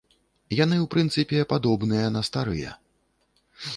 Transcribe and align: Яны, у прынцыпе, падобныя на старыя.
Яны, 0.59 0.77
у 0.83 0.87
прынцыпе, 0.95 1.43
падобныя 1.53 2.07
на 2.17 2.21
старыя. 2.31 2.71